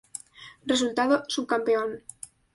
Resultado 0.71 1.15
Subcampeón. 1.33 1.89